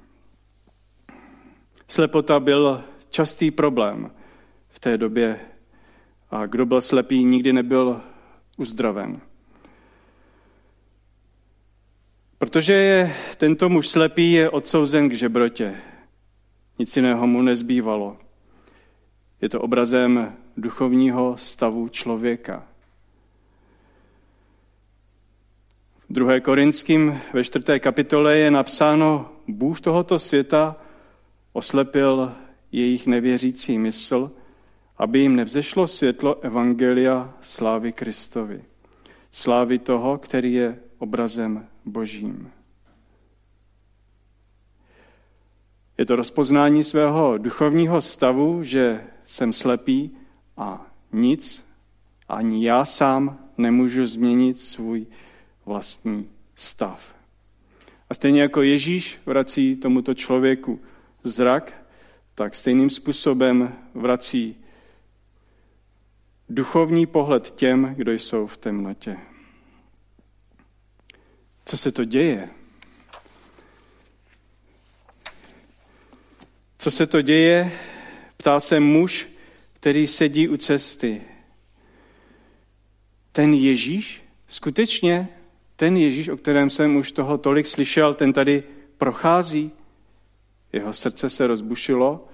Slepota 1.88 2.40
byl 2.40 2.84
častý 3.10 3.50
problém 3.50 4.10
v 4.74 4.78
té 4.78 4.98
době 4.98 5.40
a 6.30 6.46
kdo 6.46 6.66
byl 6.66 6.80
slepý, 6.80 7.24
nikdy 7.24 7.52
nebyl 7.52 8.00
uzdraven. 8.56 9.20
Protože 12.38 12.72
je 12.72 13.14
tento 13.36 13.68
muž 13.68 13.88
slepý, 13.88 14.32
je 14.32 14.50
odsouzen 14.50 15.08
k 15.08 15.12
žebrotě. 15.12 15.76
Nic 16.78 16.96
jiného 16.96 17.26
mu 17.26 17.42
nezbývalo. 17.42 18.16
Je 19.40 19.48
to 19.48 19.60
obrazem 19.60 20.36
duchovního 20.56 21.36
stavu 21.36 21.88
člověka. 21.88 22.66
V 26.08 26.12
2. 26.12 26.40
Korinským 26.40 27.20
ve 27.32 27.44
4. 27.44 27.80
kapitole 27.80 28.36
je 28.36 28.50
napsáno, 28.50 29.30
Bůh 29.48 29.80
tohoto 29.80 30.18
světa 30.18 30.76
oslepil 31.52 32.32
jejich 32.72 33.06
nevěřící 33.06 33.78
mysl, 33.78 34.32
aby 35.04 35.18
jim 35.18 35.36
nevzešlo 35.36 35.86
světlo 35.86 36.40
Evangelia 36.40 37.34
slávy 37.40 37.92
Kristovi. 37.92 38.64
Slávy 39.30 39.78
toho, 39.78 40.18
který 40.18 40.52
je 40.52 40.78
obrazem 40.98 41.66
Božím. 41.84 42.50
Je 45.98 46.06
to 46.06 46.16
rozpoznání 46.16 46.84
svého 46.84 47.38
duchovního 47.38 48.00
stavu, 48.00 48.62
že 48.62 49.04
jsem 49.24 49.52
slepý 49.52 50.10
a 50.56 50.86
nic, 51.12 51.66
ani 52.28 52.66
já 52.66 52.84
sám 52.84 53.38
nemůžu 53.58 54.06
změnit 54.06 54.60
svůj 54.60 55.06
vlastní 55.66 56.28
stav. 56.54 57.14
A 58.10 58.14
stejně 58.14 58.42
jako 58.42 58.62
Ježíš 58.62 59.20
vrací 59.26 59.76
tomuto 59.76 60.14
člověku 60.14 60.80
zrak, 61.22 61.86
tak 62.34 62.54
stejným 62.54 62.90
způsobem 62.90 63.74
vrací 63.94 64.63
duchovní 66.48 67.06
pohled 67.06 67.50
těm, 67.50 67.94
kdo 67.96 68.12
jsou 68.12 68.46
v 68.46 68.56
temnotě. 68.56 69.16
Co 71.64 71.76
se 71.76 71.92
to 71.92 72.04
děje? 72.04 72.48
Co 76.78 76.90
se 76.90 77.06
to 77.06 77.20
děje? 77.20 77.72
Ptá 78.36 78.60
se 78.60 78.80
muž, 78.80 79.28
který 79.72 80.06
sedí 80.06 80.48
u 80.48 80.56
cesty. 80.56 81.22
Ten 83.32 83.54
Ježíš, 83.54 84.22
skutečně 84.46 85.28
ten 85.76 85.96
Ježíš, 85.96 86.28
o 86.28 86.36
kterém 86.36 86.70
jsem 86.70 86.96
už 86.96 87.12
toho 87.12 87.38
tolik 87.38 87.66
slyšel, 87.66 88.14
ten 88.14 88.32
tady 88.32 88.62
prochází. 88.98 89.72
Jeho 90.72 90.92
srdce 90.92 91.30
se 91.30 91.46
rozbušilo, 91.46 92.28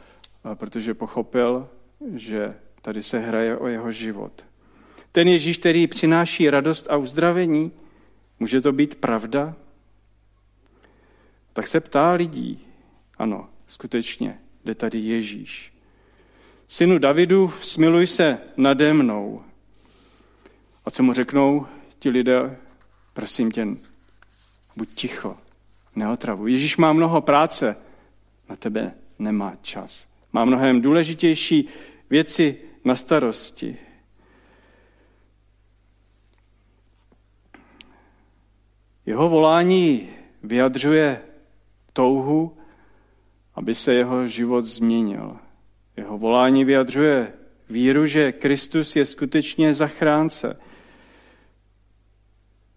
protože 0.55 0.95
pochopil, 0.95 1.69
že 2.15 2.55
tady 2.83 3.03
se 3.03 3.19
hraje 3.19 3.57
o 3.57 3.67
jeho 3.67 3.93
život. 3.93 4.45
Ten 5.13 5.29
Ježíš, 5.29 5.59
který 5.59 5.87
přináší 5.87 6.51
radost 6.51 6.91
a 6.91 6.97
uzdravení, 6.97 7.73
může 8.41 8.61
to 8.61 8.73
být 8.73 8.95
pravda? 8.95 9.55
Tak 11.53 11.67
se 11.67 11.81
ptá 11.81 12.13
lidí. 12.13 12.67
Ano, 13.19 13.49
skutečně, 13.67 14.39
jde 14.65 14.75
tady 14.75 14.99
Ježíš. 14.99 15.73
Synu 16.69 16.99
Davidu, 16.99 17.53
smiluj 17.61 18.07
se 18.07 18.39
nade 18.57 18.95
mnou. 18.95 19.43
A 20.85 20.91
co 20.91 21.03
mu 21.03 21.13
řeknou 21.13 21.67
ti 21.99 22.09
lidé? 22.09 22.57
Prosím 23.13 23.51
tě, 23.51 23.67
buď 24.77 24.89
ticho, 24.95 25.37
neotravuj. 25.97 26.53
Ježíš 26.53 26.77
má 26.77 26.93
mnoho 26.93 27.21
práce, 27.21 27.77
na 28.49 28.57
tebe 28.57 28.95
nemá 29.19 29.57
čas. 29.63 30.09
Má 30.33 30.45
mnohem 30.45 30.81
důležitější 30.81 31.69
věci 32.11 32.59
na 32.85 32.97
starosti. 32.97 33.77
Jeho 39.07 39.29
volání 39.29 40.09
vyjadřuje 40.43 41.23
touhu, 41.93 42.57
aby 43.55 43.75
se 43.75 43.95
jeho 43.95 44.27
život 44.27 44.65
změnil. 44.65 45.37
Jeho 45.97 46.19
volání 46.19 46.65
vyjadřuje 46.65 47.33
víru, 47.71 48.07
že 48.07 48.33
Kristus 48.33 48.97
je 48.97 49.07
skutečně 49.07 49.75
zachránce. 49.75 50.61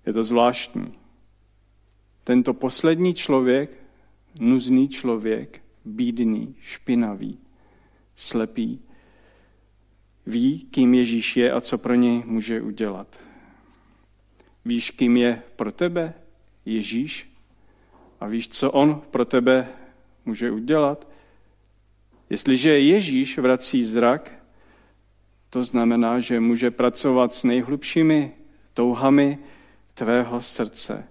Je 0.06 0.14
to 0.14 0.24
zvláštní. 0.24 0.94
Tento 2.24 2.54
poslední 2.54 3.14
člověk, 3.14 3.78
nuzný 4.40 4.88
člověk, 4.88 5.62
bídný, 5.86 6.56
špinavý, 6.62 7.40
slepý, 8.16 8.82
ví, 10.26 10.68
kým 10.72 10.94
Ježíš 10.94 11.38
je 11.38 11.52
a 11.52 11.62
co 11.62 11.78
pro 11.78 11.96
něj 11.96 12.24
může 12.26 12.62
udělat. 12.62 13.20
Víš, 14.66 14.92
kým 14.92 15.18
je 15.18 15.42
pro 15.56 15.72
tebe 15.72 16.14
Ježíš? 16.66 17.34
A 18.20 18.28
víš, 18.28 18.50
co 18.50 18.72
on 18.72 19.02
pro 19.12 19.26
tebe 19.26 19.68
může 20.26 20.52
udělat? 20.52 21.08
Jestliže 22.30 22.80
Ježíš 22.80 23.38
vrací 23.38 23.84
zrak, 23.84 24.32
to 25.50 25.64
znamená, 25.64 26.20
že 26.20 26.40
může 26.40 26.72
pracovat 26.72 27.34
s 27.34 27.44
nejhlubšími 27.44 28.32
touhami 28.74 29.40
tvého 29.94 30.42
srdce. 30.42 31.08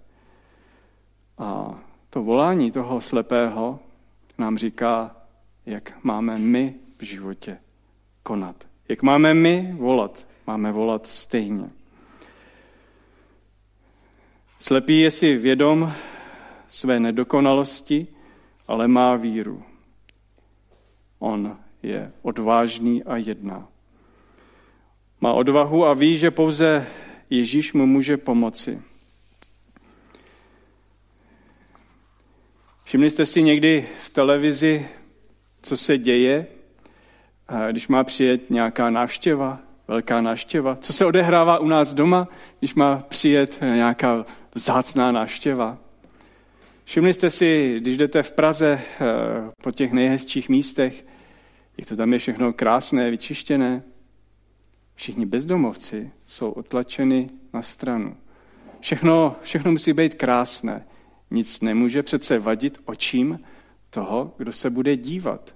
A 1.38 1.81
to 2.11 2.23
volání 2.23 2.71
toho 2.71 3.00
slepého 3.00 3.81
nám 4.38 4.59
říká, 4.59 5.16
jak 5.66 6.04
máme 6.04 6.38
my 6.38 6.75
v 6.99 7.02
životě 7.02 7.59
konat. 8.23 8.72
Jak 8.89 9.03
máme 9.03 9.35
my 9.35 9.75
volat. 9.79 10.29
Máme 10.47 10.73
volat 10.73 11.07
stejně. 11.07 11.71
Slepý 14.61 15.01
je 15.01 15.11
si 15.11 15.37
vědom 15.37 15.93
své 16.69 17.01
nedokonalosti, 17.01 18.07
ale 18.67 18.89
má 18.89 19.17
víru. 19.17 19.65
On 21.19 21.59
je 21.83 22.12
odvážný 22.23 23.05
a 23.05 23.17
jedná. 23.17 23.69
Má 25.21 25.33
odvahu 25.33 25.87
a 25.87 25.95
ví, 25.95 26.17
že 26.17 26.31
pouze 26.31 26.87
Ježíš 27.31 27.73
mu 27.73 27.87
může 27.87 28.17
pomoci. 28.17 28.83
Všimli 32.85 33.11
jste 33.11 33.27
si 33.27 33.43
někdy 33.43 33.89
v 34.05 34.11
televizi, 34.11 34.89
co 35.62 35.77
se 35.77 35.99
děje, 35.99 36.47
když 37.70 37.88
má 37.88 38.04
přijet 38.04 38.50
nějaká 38.50 38.90
návštěva, 38.90 39.61
velká 39.88 40.20
návštěva? 40.20 40.76
Co 40.76 40.92
se 40.92 41.06
odehrává 41.06 41.58
u 41.58 41.66
nás 41.66 41.94
doma, 41.94 42.28
když 42.59 42.74
má 42.74 42.96
přijet 42.96 43.61
nějaká 43.61 44.24
vzácná 44.55 45.12
návštěva? 45.12 45.78
Všimli 46.85 47.14
jste 47.14 47.31
si, 47.31 47.76
když 47.81 47.96
jdete 47.96 48.22
v 48.22 48.33
Praze 48.33 48.81
eh, 48.83 49.05
po 49.62 49.70
těch 49.70 49.92
nejhezčích 49.92 50.48
místech, 50.48 51.07
jak 51.78 51.88
to 51.88 51.96
tam 51.96 52.12
je 52.12 52.18
všechno 52.18 52.52
krásné, 52.52 53.11
vyčištěné? 53.11 53.83
Všichni 54.94 55.26
bezdomovci 55.26 56.11
jsou 56.26 56.50
otlačeni 56.50 57.26
na 57.52 57.62
stranu. 57.62 58.16
Všechno, 58.81 59.37
všechno 59.42 59.72
musí 59.72 59.92
být 59.92 60.14
krásné. 60.14 60.87
Nic 61.31 61.61
nemůže 61.61 62.02
přece 62.02 62.38
vadit 62.38 62.78
očím 62.85 63.40
toho, 63.90 64.35
kdo 64.38 64.52
se 64.52 64.70
bude 64.70 64.96
dívat. 64.96 65.55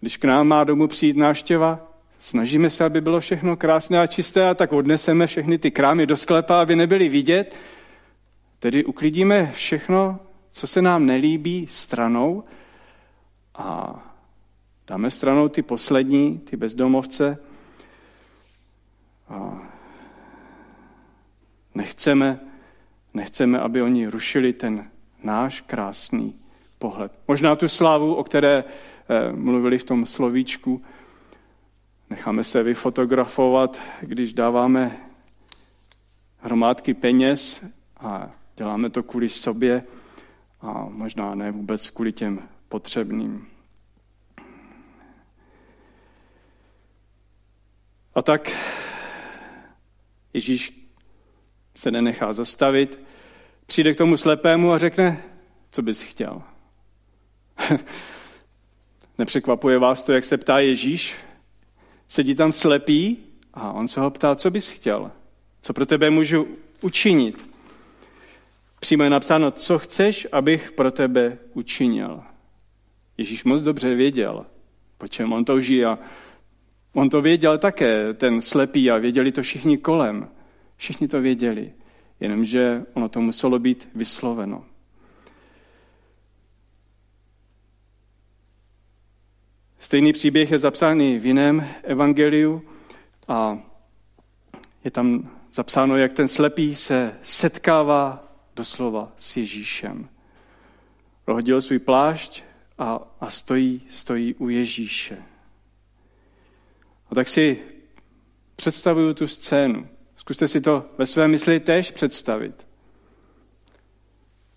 Když 0.00 0.16
k 0.16 0.24
nám 0.24 0.48
má 0.48 0.64
domů 0.64 0.88
přijít 0.88 1.16
návštěva, 1.16 1.92
snažíme 2.18 2.70
se, 2.70 2.84
aby 2.84 3.00
bylo 3.00 3.20
všechno 3.20 3.56
krásné 3.56 4.00
a 4.00 4.06
čisté 4.06 4.48
a 4.48 4.54
tak 4.54 4.72
odneseme 4.72 5.26
všechny 5.26 5.58
ty 5.58 5.70
krámy 5.70 6.06
do 6.06 6.16
sklepa, 6.16 6.60
aby 6.60 6.76
nebyly 6.76 7.08
vidět. 7.08 7.56
Tedy 8.58 8.84
uklidíme 8.84 9.52
všechno, 9.54 10.18
co 10.50 10.66
se 10.66 10.82
nám 10.82 11.06
nelíbí, 11.06 11.66
stranou 11.70 12.44
a 13.54 13.98
dáme 14.86 15.10
stranou 15.10 15.48
ty 15.48 15.62
poslední, 15.62 16.38
ty 16.38 16.56
bezdomovce. 16.56 17.38
A 19.28 19.62
nechceme, 21.74 22.40
nechceme, 23.14 23.58
aby 23.60 23.82
oni 23.82 24.06
rušili 24.06 24.52
ten 24.52 24.90
náš 25.22 25.60
krásný 25.60 26.34
pohled. 26.78 27.12
Možná 27.28 27.56
tu 27.56 27.68
slávu, 27.68 28.14
o 28.14 28.24
které 28.24 28.64
mluvili 29.32 29.78
v 29.78 29.84
tom 29.84 30.06
slovíčku, 30.06 30.82
necháme 32.10 32.44
se 32.44 32.62
vyfotografovat, 32.62 33.80
když 34.00 34.32
dáváme 34.32 34.96
hromádky 36.38 36.94
peněz 36.94 37.64
a 37.96 38.30
děláme 38.56 38.90
to 38.90 39.02
kvůli 39.02 39.28
sobě 39.28 39.84
a 40.60 40.86
možná 40.88 41.34
ne 41.34 41.50
vůbec 41.50 41.90
kvůli 41.90 42.12
těm 42.12 42.48
potřebným. 42.68 43.46
A 48.14 48.22
tak 48.22 48.50
Ježíš 50.34 50.88
se 51.74 51.90
nenechá 51.90 52.32
zastavit, 52.32 53.00
přijde 53.66 53.94
k 53.94 53.98
tomu 53.98 54.16
slepému 54.16 54.72
a 54.72 54.78
řekne, 54.78 55.22
co 55.70 55.82
bys 55.82 56.02
chtěl. 56.02 56.42
Nepřekvapuje 59.20 59.78
vás 59.78 60.04
to, 60.04 60.12
jak 60.12 60.24
se 60.24 60.36
ptá 60.36 60.58
Ježíš? 60.58 61.14
Sedí 62.08 62.34
tam 62.34 62.52
slepý 62.52 63.16
a 63.54 63.72
on 63.72 63.88
se 63.88 64.00
ho 64.00 64.10
ptá, 64.10 64.36
co 64.36 64.50
bys 64.50 64.72
chtěl? 64.72 65.10
Co 65.60 65.72
pro 65.72 65.86
tebe 65.86 66.10
můžu 66.10 66.48
učinit? 66.80 67.48
Přímo 68.80 69.04
je 69.04 69.10
napsáno, 69.10 69.50
co 69.50 69.78
chceš, 69.78 70.26
abych 70.32 70.72
pro 70.72 70.90
tebe 70.90 71.38
učinil. 71.54 72.22
Ježíš 73.18 73.44
moc 73.44 73.62
dobře 73.62 73.94
věděl, 73.94 74.46
po 74.98 75.08
čem 75.08 75.32
on 75.32 75.44
touží 75.44 75.84
a 75.84 75.98
on 76.94 77.08
to 77.08 77.22
věděl 77.22 77.58
také, 77.58 78.14
ten 78.14 78.40
slepý 78.40 78.90
a 78.90 78.98
věděli 78.98 79.32
to 79.32 79.42
všichni 79.42 79.78
kolem. 79.78 80.28
Všichni 80.76 81.08
to 81.08 81.20
věděli, 81.20 81.72
jenomže 82.20 82.82
ono 82.94 83.08
to 83.08 83.20
muselo 83.20 83.58
být 83.58 83.88
vysloveno. 83.94 84.64
Stejný 89.90 90.12
příběh 90.12 90.50
je 90.50 90.58
zapsaný 90.58 91.18
v 91.18 91.26
jiném 91.26 91.68
evangeliu 91.82 92.62
a 93.28 93.58
je 94.84 94.90
tam 94.90 95.30
zapsáno, 95.52 95.96
jak 95.96 96.12
ten 96.12 96.28
slepý 96.28 96.74
se 96.74 97.14
setkává 97.22 98.32
doslova 98.56 99.12
s 99.16 99.36
Ježíšem. 99.36 100.08
Rohodil 101.26 101.60
svůj 101.60 101.78
plášť 101.78 102.42
a, 102.78 103.00
a 103.20 103.30
stojí, 103.30 103.82
stojí 103.88 104.34
u 104.34 104.48
Ježíše. 104.48 105.22
A 107.10 107.14
tak 107.14 107.28
si 107.28 107.62
představuju 108.56 109.14
tu 109.14 109.26
scénu. 109.26 109.88
Zkuste 110.16 110.48
si 110.48 110.60
to 110.60 110.90
ve 110.98 111.06
své 111.06 111.28
mysli 111.28 111.60
též 111.60 111.90
představit. 111.90 112.66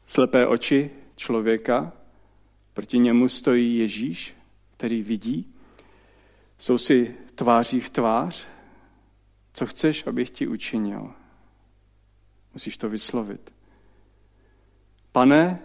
Slepé 0.05 0.47
oči 0.47 0.89
člověka, 1.15 1.91
proti 2.73 2.99
němu 2.99 3.29
stojí 3.29 3.77
Ježíš, 3.77 4.35
který 4.83 5.03
vidí, 5.03 5.53
jsou 6.57 6.77
si 6.77 7.15
tváří 7.35 7.79
v 7.79 7.89
tvář. 7.89 8.47
Co 9.53 9.65
chceš, 9.65 10.07
abych 10.07 10.29
ti 10.29 10.47
učinil? 10.47 11.13
Musíš 12.53 12.77
to 12.77 12.89
vyslovit. 12.89 13.53
Pane, 15.11 15.59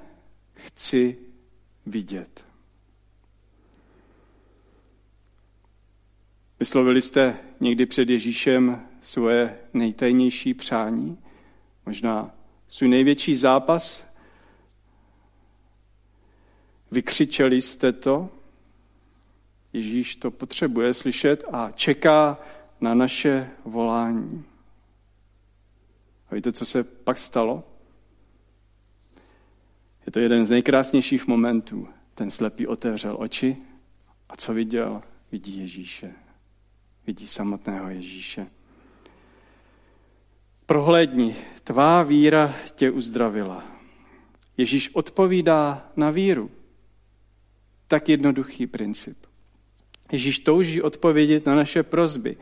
chci 0.54 1.18
vidět. 1.86 2.46
Vyslovili 6.60 7.02
jste 7.02 7.36
někdy 7.60 7.86
před 7.86 8.10
Ježíšem 8.10 8.88
svoje 9.00 9.58
nejtajnější 9.74 10.54
přání? 10.54 11.18
Možná 11.86 12.34
svůj 12.68 12.88
největší 12.88 13.36
zápas? 13.36 14.06
Vykřičeli 16.90 17.60
jste 17.60 17.92
to? 17.92 18.37
Ježíš 19.78 20.16
to 20.16 20.30
potřebuje 20.30 20.94
slyšet 20.94 21.44
a 21.52 21.70
čeká 21.70 22.38
na 22.80 22.94
naše 22.94 23.50
volání. 23.64 24.44
A 26.30 26.34
víte, 26.34 26.52
co 26.52 26.66
se 26.66 26.84
pak 26.84 27.18
stalo? 27.18 27.64
Je 30.06 30.12
to 30.12 30.18
jeden 30.18 30.46
z 30.46 30.50
nejkrásnějších 30.50 31.26
momentů. 31.26 31.88
Ten 32.14 32.30
slepý 32.30 32.66
otevřel 32.66 33.16
oči 33.20 33.56
a 34.28 34.36
co 34.36 34.54
viděl? 34.54 35.00
Vidí 35.32 35.58
Ježíše. 35.58 36.12
Vidí 37.06 37.26
samotného 37.26 37.88
Ježíše. 37.88 38.46
Prohlédni, 40.66 41.36
tvá 41.64 42.02
víra 42.02 42.54
tě 42.74 42.90
uzdravila. 42.90 43.64
Ježíš 44.56 44.94
odpovídá 44.94 45.90
na 45.96 46.10
víru. 46.10 46.50
Tak 47.88 48.08
jednoduchý 48.08 48.66
princip. 48.66 49.27
Ježíš 50.12 50.38
touží 50.38 50.82
odpovědět 50.82 51.46
na 51.46 51.54
naše 51.54 51.82
prozby. 51.82 52.36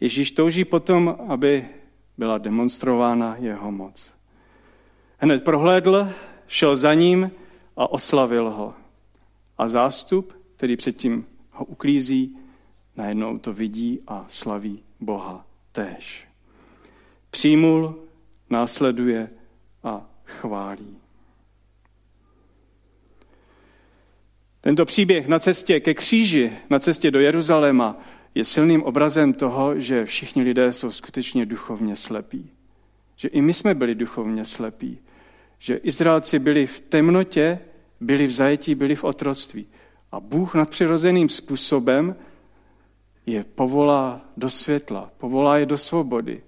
Ježíš 0.00 0.30
touží 0.32 0.64
potom, 0.64 1.16
aby 1.28 1.68
byla 2.18 2.38
demonstrována 2.38 3.36
jeho 3.38 3.72
moc. 3.72 4.14
Hned 5.18 5.44
prohlédl, 5.44 6.08
šel 6.46 6.76
za 6.76 6.94
ním 6.94 7.30
a 7.76 7.92
oslavil 7.92 8.50
ho. 8.50 8.74
A 9.58 9.68
zástup, 9.68 10.32
který 10.56 10.76
předtím 10.76 11.26
ho 11.50 11.64
uklízí, 11.64 12.36
najednou 12.96 13.38
to 13.38 13.52
vidí 13.52 14.00
a 14.06 14.26
slaví 14.28 14.82
Boha 15.00 15.46
též. 15.72 16.28
Přijmul, 17.30 17.98
následuje 18.50 19.30
a 19.84 20.10
chválí. 20.24 20.96
Tento 24.68 24.84
příběh 24.84 25.28
na 25.28 25.38
cestě 25.38 25.80
ke 25.80 25.94
kříži, 25.94 26.52
na 26.70 26.78
cestě 26.78 27.10
do 27.10 27.20
Jeruzaléma, 27.20 27.96
je 28.34 28.44
silným 28.44 28.82
obrazem 28.82 29.32
toho, 29.32 29.80
že 29.80 30.04
všichni 30.04 30.42
lidé 30.42 30.72
jsou 30.72 30.90
skutečně 30.90 31.46
duchovně 31.46 31.96
slepí. 31.96 32.50
Že 33.16 33.28
i 33.28 33.40
my 33.40 33.52
jsme 33.52 33.74
byli 33.74 33.94
duchovně 33.94 34.44
slepí. 34.44 34.98
Že 35.58 35.76
Izraelci 35.76 36.38
byli 36.38 36.66
v 36.66 36.80
temnotě, 36.80 37.58
byli 38.00 38.26
v 38.26 38.32
zajetí, 38.32 38.74
byli 38.74 38.94
v 38.94 39.04
otroctví. 39.04 39.66
A 40.12 40.20
Bůh 40.20 40.54
nadpřirozeným 40.54 41.28
způsobem 41.28 42.16
je 43.26 43.44
povolá 43.44 44.20
do 44.36 44.50
světla, 44.50 45.10
povolá 45.18 45.58
je 45.58 45.66
do 45.66 45.78
svobody. 45.78 46.42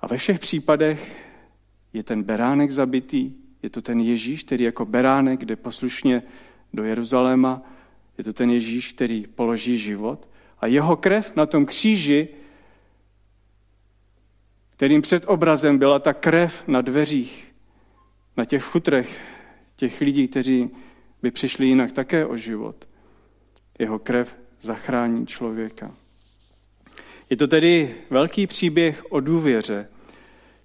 A 0.00 0.06
ve 0.06 0.16
všech 0.16 0.38
případech 0.38 1.26
je 1.92 2.02
ten 2.02 2.22
beránek 2.22 2.70
zabitý, 2.70 3.32
je 3.62 3.70
to 3.70 3.82
ten 3.82 4.00
Ježíš, 4.00 4.44
který 4.44 4.64
jako 4.64 4.86
beránek 4.86 5.44
jde 5.44 5.56
poslušně 5.56 6.22
do 6.72 6.84
Jeruzaléma, 6.84 7.62
je 8.18 8.24
to 8.24 8.32
ten 8.32 8.50
Ježíš, 8.50 8.92
který 8.92 9.26
položí 9.26 9.78
život. 9.78 10.28
A 10.60 10.66
jeho 10.66 10.96
krev 10.96 11.36
na 11.36 11.46
tom 11.46 11.66
kříži, 11.66 12.28
kterým 14.76 15.02
před 15.02 15.24
obrazem 15.26 15.78
byla 15.78 15.98
ta 15.98 16.12
krev 16.12 16.64
na 16.66 16.80
dveřích, 16.80 17.52
na 18.36 18.44
těch 18.44 18.64
futrech 18.64 19.20
těch 19.76 20.00
lidí, 20.00 20.28
kteří 20.28 20.70
by 21.22 21.30
přišli 21.30 21.66
jinak 21.66 21.92
také 21.92 22.26
o 22.26 22.36
život. 22.36 22.88
Jeho 23.78 23.98
krev 23.98 24.36
zachrání 24.60 25.26
člověka. 25.26 25.94
Je 27.30 27.36
to 27.36 27.48
tedy 27.48 27.94
velký 28.10 28.46
příběh 28.46 29.04
o 29.12 29.20
důvěře. 29.20 29.88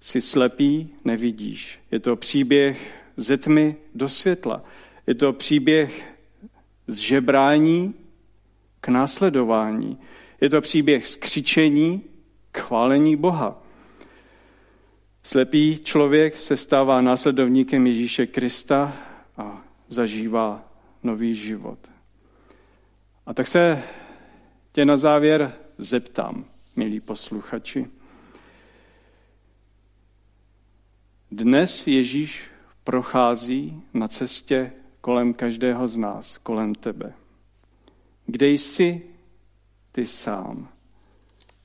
Jsi 0.00 0.20
slepý, 0.20 0.88
nevidíš. 1.04 1.78
Je 1.90 2.00
to 2.00 2.16
příběh 2.16 2.94
ze 3.16 3.36
tmy 3.36 3.76
do 3.94 4.08
světla. 4.08 4.64
Je 5.08 5.14
to 5.14 5.32
příběh 5.32 6.14
z 6.86 6.96
žebrání 6.96 7.94
k 8.80 8.88
následování. 8.88 9.98
Je 10.40 10.50
to 10.50 10.60
příběh 10.60 11.06
z 11.06 11.16
křičení 11.16 12.02
k 12.52 12.58
chválení 12.58 13.16
Boha. 13.16 13.62
Slepý 15.22 15.78
člověk 15.78 16.36
se 16.36 16.56
stává 16.56 17.00
následovníkem 17.00 17.86
Ježíše 17.86 18.26
Krista 18.26 18.96
a 19.36 19.64
zažívá 19.88 20.72
nový 21.02 21.34
život. 21.34 21.78
A 23.26 23.34
tak 23.34 23.46
se 23.46 23.82
tě 24.72 24.84
na 24.84 24.96
závěr 24.96 25.54
zeptám, 25.78 26.44
milí 26.76 27.00
posluchači. 27.00 27.86
Dnes 31.30 31.86
Ježíš 31.86 32.44
prochází 32.84 33.82
na 33.94 34.08
cestě 34.08 34.72
kolem 35.08 35.34
každého 35.34 35.88
z 35.88 35.96
nás, 35.96 36.38
kolem 36.38 36.74
tebe. 36.74 37.14
Kde 38.26 38.48
jsi 38.48 39.02
ty 39.92 40.06
sám? 40.06 40.68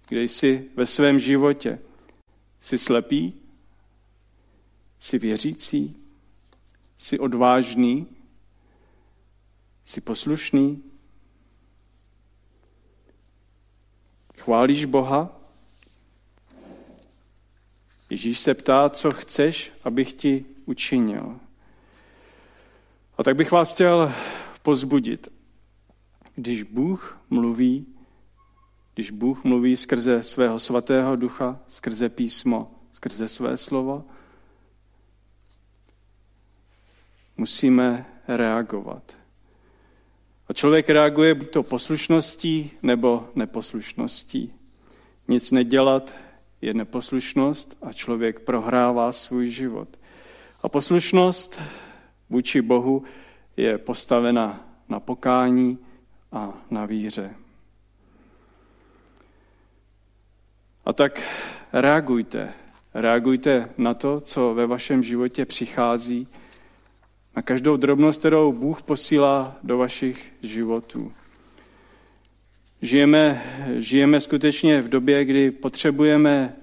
Kde 0.07 0.23
jsi 0.23 0.69
ve 0.75 0.85
svém 0.85 1.19
životě? 1.19 1.79
Jsi 2.59 2.77
slepý? 2.77 3.33
Jsi 4.99 5.17
věřící? 5.17 5.95
Jsi 6.97 7.19
odvážný? 7.19 8.07
Jsi 9.85 10.01
poslušný? 10.01 10.83
Chválíš 14.37 14.85
Boha? 14.85 15.39
Ježíš 18.09 18.39
se 18.39 18.53
ptá, 18.53 18.89
co 18.89 19.11
chceš, 19.11 19.71
abych 19.83 20.13
ti 20.13 20.45
učinil. 20.65 21.39
A 23.17 23.23
tak 23.23 23.35
bych 23.35 23.51
vás 23.51 23.73
chtěl 23.73 24.13
pozbudit. 24.61 25.27
Když 26.35 26.63
Bůh 26.63 27.19
mluví, 27.29 27.85
když 28.93 29.11
Bůh 29.11 29.43
mluví 29.43 29.77
skrze 29.77 30.23
svého 30.23 30.59
svatého 30.59 31.15
ducha, 31.15 31.59
skrze 31.67 32.09
písmo, 32.09 32.71
skrze 32.91 33.27
své 33.27 33.57
slovo, 33.57 34.05
musíme 37.37 38.05
reagovat. 38.27 39.17
A 40.47 40.53
člověk 40.53 40.89
reaguje 40.89 41.35
buď 41.35 41.49
to 41.49 41.63
poslušností 41.63 42.71
nebo 42.81 43.29
neposlušností. 43.35 44.53
Nic 45.27 45.51
nedělat 45.51 46.15
je 46.61 46.73
neposlušnost 46.73 47.77
a 47.81 47.93
člověk 47.93 48.39
prohrává 48.39 49.11
svůj 49.11 49.47
život. 49.47 49.99
A 50.63 50.69
poslušnost 50.69 51.61
vůči 52.33 52.61
Bohu 52.61 53.03
je 53.57 53.77
postavena 53.77 54.65
na 54.89 54.99
pokání 54.99 55.77
a 56.31 56.53
na 56.71 56.85
víře. 56.85 57.35
A 60.85 60.93
tak 60.93 61.21
reagujte. 61.73 62.53
Reagujte 62.93 63.69
na 63.77 63.93
to, 63.93 64.19
co 64.21 64.53
ve 64.53 64.67
vašem 64.67 65.03
životě 65.03 65.45
přichází, 65.45 66.27
na 67.35 67.41
každou 67.41 67.77
drobnost, 67.77 68.19
kterou 68.19 68.51
Bůh 68.51 68.81
posílá 68.81 69.55
do 69.63 69.77
vašich 69.77 70.33
životů. 70.41 71.13
Žijeme, 72.81 73.43
žijeme 73.77 74.19
skutečně 74.19 74.81
v 74.81 74.89
době, 74.89 75.25
kdy 75.25 75.51
potřebujeme 75.51 76.55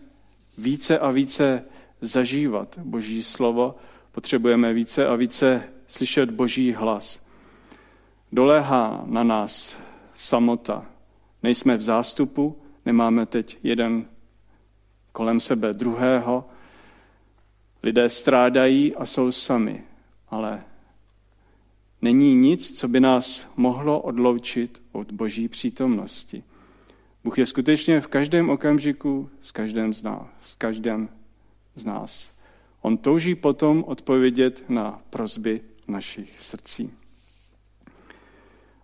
více 0.59 0.99
a 0.99 1.11
více 1.11 1.65
zažívat 2.01 2.79
Boží 2.79 3.23
slovo, 3.23 3.75
potřebujeme 4.13 4.73
více 4.73 5.07
a 5.07 5.15
více 5.15 5.63
slyšet 5.87 6.31
Boží 6.31 6.73
hlas. 6.73 7.27
Doléhá 8.33 9.03
na 9.07 9.23
nás 9.23 9.79
samota. 10.15 10.87
Nejsme 11.43 11.77
v 11.77 11.83
zástupu, 11.83 12.63
nemáme 12.87 13.27
teď 13.27 13.59
jeden 13.63 14.07
kolem 15.13 15.41
sebe 15.41 15.73
druhého. 15.73 16.45
Lidé 17.83 18.09
strádají 18.09 18.97
a 18.97 19.07
jsou 19.07 19.33
sami 19.33 19.85
ale 20.31 20.65
není 22.03 22.35
nic, 22.35 22.79
co 22.79 22.89
by 22.89 23.01
nás 23.01 23.53
mohlo 23.57 24.01
odloučit 24.01 24.83
od 24.93 25.13
boží 25.13 25.49
přítomnosti. 25.49 26.45
Bůh 27.25 27.39
je 27.39 27.47
skutečně 27.47 28.01
v 28.01 28.07
každém 28.07 28.51
okamžiku 28.51 29.31
s 29.41 29.53
každým 29.53 29.95
z 29.95 30.03
nás. 30.03 30.27
S 30.43 30.55
každým 30.55 31.09
z 31.75 31.85
nás. 31.85 32.33
On 32.83 32.97
touží 32.97 33.35
potom 33.35 33.85
odpovědět 33.87 34.65
na 34.69 35.03
prozby 35.11 35.61
našich 35.89 36.41
srdcí. 36.41 36.93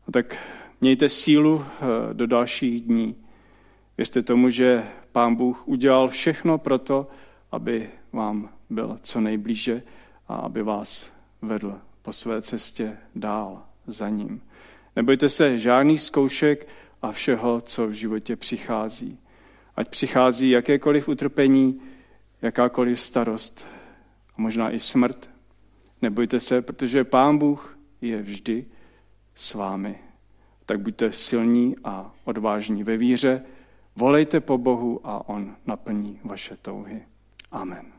A 0.08 0.12
tak 0.12 0.38
mějte 0.80 1.08
sílu 1.08 1.64
eh, 1.64 2.14
do 2.14 2.26
dalších 2.26 2.82
dní. 2.82 3.16
Věřte 3.96 4.22
tomu, 4.22 4.50
že 4.50 4.84
Pán 5.12 5.34
Bůh 5.34 5.68
udělal 5.68 6.08
všechno 6.08 6.58
pro 6.58 6.78
to, 6.78 7.06
aby 7.52 7.90
vám 8.12 8.48
byl 8.70 8.98
co 9.02 9.20
nejblíže 9.20 9.82
a 10.28 10.36
aby 10.36 10.62
vás 10.62 11.12
vedl 11.42 11.78
po 12.02 12.12
své 12.12 12.42
cestě 12.42 12.96
dál 13.14 13.62
za 13.86 14.08
ním. 14.08 14.42
Nebojte 14.96 15.28
se 15.28 15.58
žádných 15.58 16.02
zkoušek 16.02 16.68
a 17.02 17.12
všeho, 17.12 17.60
co 17.60 17.86
v 17.86 17.92
životě 17.92 18.36
přichází. 18.36 19.18
Ať 19.76 19.88
přichází 19.88 20.50
jakékoliv 20.50 21.08
utrpení, 21.08 21.80
jakákoliv 22.42 23.00
starost 23.00 23.66
a 24.38 24.42
možná 24.42 24.70
i 24.70 24.78
smrt. 24.78 25.30
Nebojte 26.02 26.40
se, 26.40 26.62
protože 26.62 27.04
Pán 27.04 27.38
Bůh 27.38 27.78
je 28.00 28.22
vždy 28.22 28.66
s 29.34 29.54
vámi. 29.54 29.98
Tak 30.66 30.80
buďte 30.80 31.12
silní 31.12 31.76
a 31.84 32.14
odvážní 32.24 32.84
ve 32.84 32.96
víře, 32.96 33.42
volejte 33.96 34.40
po 34.40 34.58
Bohu 34.58 35.00
a 35.04 35.28
On 35.28 35.56
naplní 35.66 36.20
vaše 36.24 36.56
touhy. 36.56 37.02
Amen. 37.50 37.95